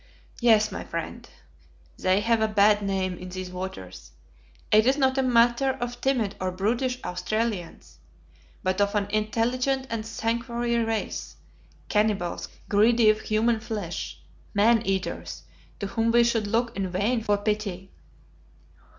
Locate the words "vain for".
16.89-17.37